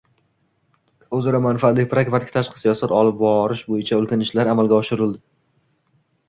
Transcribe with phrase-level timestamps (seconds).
[1.17, 5.23] O‘zaro manfaatli pragmatik tashqi siyosat olib borish bo‘yicha ulkan ishlar amalga oshirildi.